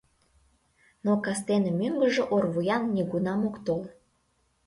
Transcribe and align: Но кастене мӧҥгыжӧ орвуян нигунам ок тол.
Но 1.05 1.11
кастене 1.25 1.71
мӧҥгыжӧ 1.79 2.23
орвуян 2.35 2.83
нигунам 2.95 3.41
ок 3.49 3.55
тол. 3.65 3.81